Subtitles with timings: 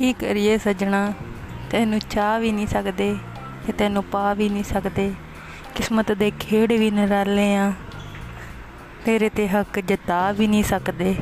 [0.00, 1.12] ਕੀ ਕਰੀਏ ਸੱਜਣਾ?
[1.70, 3.16] ਤੈਨੂੰ ਚਾਹ ਵੀ ਨਹੀਂ ਸਕਦੇ
[3.66, 5.12] ਤੇ ਤੈਨੂੰ ਪਾ ਵੀ ਨਹੀਂ ਸਕਦੇ।
[5.74, 7.72] ਕਿਸਮਤ ਦੇ ਖੇਡ ਵੀ ਨਿਰਾਲੇ ਆ।
[9.04, 11.16] ਤੇਰੇ ਤੇ ਹੱਕ ਜਤਾ ਵੀ ਨਹੀਂ ਸਕਦੇ।